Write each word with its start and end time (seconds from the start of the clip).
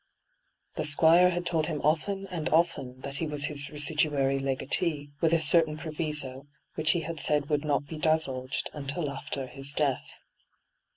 The 0.77 0.85
Squire 0.85 1.29
had 1.29 1.45
told 1.45 1.67
him 1.67 1.79
often 1.83 2.25
and 2.25 2.49
oflen 2.49 3.03
that 3.03 3.17
he 3.17 3.27
was 3.27 3.45
his 3.45 3.69
residuary 3.69 4.39
legatee, 4.39 5.11
with 5.21 5.31
a 5.31 5.39
certain 5.39 5.77
proviso, 5.77 6.47
which 6.73 6.93
he 6.93 7.01
had 7.01 7.19
said 7.19 7.49
would 7.51 7.63
not 7.63 7.85
be 7.85 7.99
divulged 7.99 8.71
until 8.73 9.11
after 9.11 9.45
his 9.45 9.73
death. 9.75 10.21